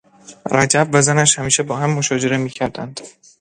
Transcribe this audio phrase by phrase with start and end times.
[0.51, 3.01] رجب و زنش همیشه با هم مشاجره میکردند.